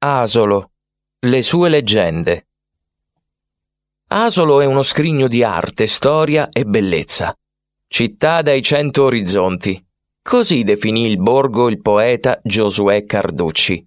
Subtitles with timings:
[0.00, 0.70] Asolo.
[1.18, 2.46] Le sue leggende.
[4.10, 7.36] Asolo è uno scrigno di arte, storia e bellezza.
[7.88, 9.84] Città dai cento orizzonti.
[10.22, 13.84] Così definì il borgo il poeta Giosuè Carducci.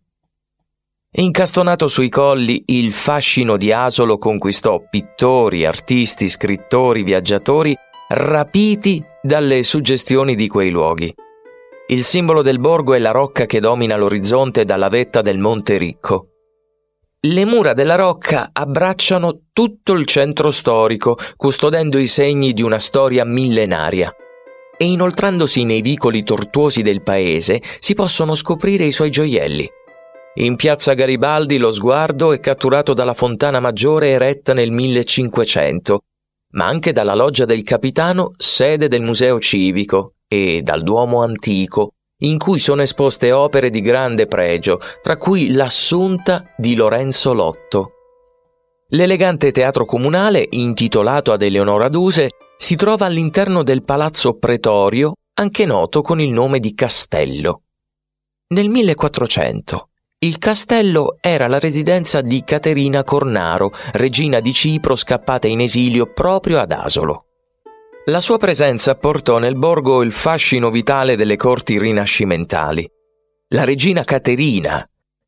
[1.12, 7.73] Incastonato sui colli, il fascino di Asolo conquistò pittori, artisti, scrittori, viaggiatori,
[8.09, 11.16] rapiti dalle suggestioni di quei luoghi.
[11.92, 16.28] Il simbolo del borgo è la rocca che domina l'orizzonte dalla vetta del Monte Ricco.
[17.20, 23.26] Le mura della rocca abbracciano tutto il centro storico, custodendo i segni di una storia
[23.26, 24.09] millenaria.
[24.77, 29.70] E inoltrandosi nei vicoli tortuosi del paese si possono scoprire i suoi gioielli.
[30.35, 35.99] In piazza Garibaldi lo sguardo è catturato dalla fontana maggiore eretta nel 1500,
[36.52, 42.38] ma anche dalla loggia del capitano, sede del museo civico, e dal Duomo antico, in
[42.38, 47.91] cui sono esposte opere di grande pregio, tra cui l'Assunta di Lorenzo Lotto.
[48.91, 55.99] L'elegante teatro comunale, intitolato ad Eleonora Duse, si trova all'interno del palazzo pretorio, anche noto
[55.99, 57.63] con il nome di Castello.
[58.54, 65.59] Nel 1400 il castello era la residenza di Caterina Cornaro, regina di Cipro scappata in
[65.59, 67.31] esilio proprio ad Asolo.
[68.06, 72.84] La sua presenza portò nel borgo il fascino vitale delle corti rinascimentali.
[73.50, 74.84] La regina Caterina,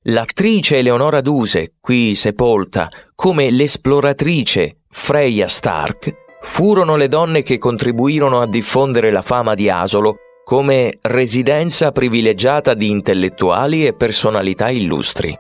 [0.06, 8.48] l'attrice Eleonora Duse, qui sepolta, come l'esploratrice Freya Stark, furono le donne che contribuirono a
[8.48, 15.32] diffondere la fama di Asolo come residenza privilegiata di intellettuali e personalità illustri.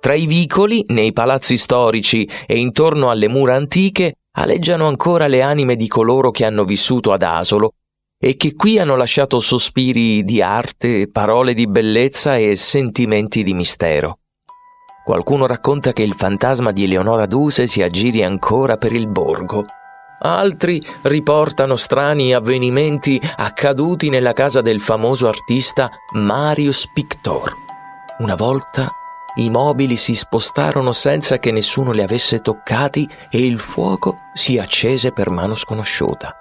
[0.00, 5.76] Tra i vicoli, nei palazzi storici e intorno alle mura antiche aleggiano ancora le anime
[5.76, 7.72] di coloro che hanno vissuto ad Asolo
[8.18, 14.18] e che qui hanno lasciato sospiri di arte, parole di bellezza e sentimenti di mistero.
[15.04, 19.64] Qualcuno racconta che il fantasma di Eleonora Duse si aggiri ancora per il borgo.
[20.20, 27.56] Altri riportano strani avvenimenti accaduti nella casa del famoso artista Marius Pictor.
[28.18, 28.88] Una volta
[29.36, 35.12] i mobili si spostarono senza che nessuno li avesse toccati e il fuoco si accese
[35.12, 36.36] per mano sconosciuta.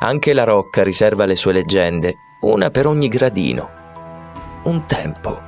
[0.00, 3.68] Anche la rocca riserva le sue leggende, una per ogni gradino.
[4.62, 5.40] Un tempo,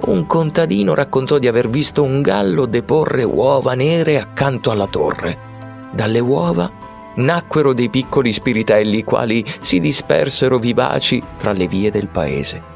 [0.00, 5.52] un contadino raccontò di aver visto un gallo deporre uova nere accanto alla torre.
[5.90, 6.70] Dalle uova
[7.14, 12.73] nacquero dei piccoli spiritelli quali si dispersero vivaci tra le vie del paese.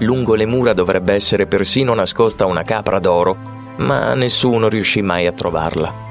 [0.00, 3.36] Lungo le mura dovrebbe essere persino nascosta una capra d'oro,
[3.78, 6.06] ma nessuno riuscì mai a trovarla.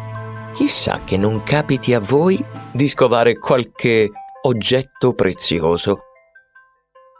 [0.53, 4.09] Chissà che non capiti a voi di scovare qualche
[4.41, 5.99] oggetto prezioso.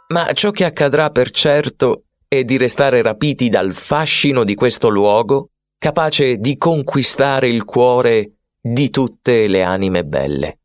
[0.08, 5.50] Ma ciò che accadrà per certo è di restare rapiti dal fascino di questo luogo,
[5.78, 10.57] capace di conquistare il cuore di tutte le anime belle.